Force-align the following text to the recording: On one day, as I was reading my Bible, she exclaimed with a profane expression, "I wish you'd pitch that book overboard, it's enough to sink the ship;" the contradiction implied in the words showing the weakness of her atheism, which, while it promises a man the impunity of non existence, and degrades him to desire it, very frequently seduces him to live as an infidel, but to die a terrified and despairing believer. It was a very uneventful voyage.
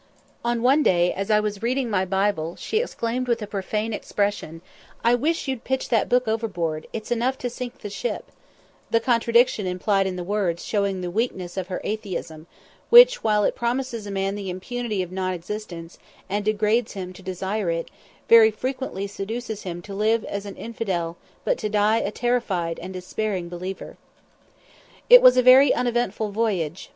On 0.43 0.63
one 0.63 0.81
day, 0.81 1.13
as 1.13 1.29
I 1.29 1.39
was 1.39 1.61
reading 1.61 1.87
my 1.87 2.05
Bible, 2.05 2.55
she 2.55 2.79
exclaimed 2.79 3.27
with 3.27 3.39
a 3.43 3.45
profane 3.45 3.93
expression, 3.93 4.61
"I 5.03 5.13
wish 5.13 5.47
you'd 5.47 5.63
pitch 5.63 5.89
that 5.89 6.09
book 6.09 6.27
overboard, 6.27 6.87
it's 6.91 7.11
enough 7.11 7.37
to 7.37 7.51
sink 7.51 7.81
the 7.81 7.89
ship;" 7.91 8.31
the 8.89 8.99
contradiction 8.99 9.67
implied 9.67 10.07
in 10.07 10.15
the 10.15 10.23
words 10.23 10.65
showing 10.65 11.01
the 11.01 11.11
weakness 11.11 11.55
of 11.55 11.67
her 11.67 11.79
atheism, 11.83 12.47
which, 12.89 13.23
while 13.23 13.43
it 13.43 13.53
promises 13.53 14.07
a 14.07 14.09
man 14.09 14.33
the 14.33 14.49
impunity 14.49 15.03
of 15.03 15.11
non 15.11 15.33
existence, 15.33 15.99
and 16.27 16.43
degrades 16.45 16.93
him 16.93 17.13
to 17.13 17.21
desire 17.21 17.69
it, 17.69 17.91
very 18.27 18.49
frequently 18.49 19.05
seduces 19.05 19.61
him 19.61 19.83
to 19.83 19.93
live 19.93 20.23
as 20.25 20.47
an 20.47 20.55
infidel, 20.55 21.15
but 21.45 21.59
to 21.59 21.69
die 21.69 21.97
a 21.97 22.09
terrified 22.09 22.79
and 22.79 22.91
despairing 22.93 23.47
believer. 23.47 23.97
It 25.11 25.21
was 25.21 25.37
a 25.37 25.43
very 25.43 25.71
uneventful 25.71 26.31
voyage. 26.31 26.89